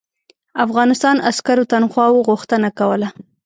افغانستان 0.65 1.15
عسکرو 1.29 1.69
تنخواوو 1.73 2.25
غوښتنه 2.29 2.69
کوله. 2.79 3.07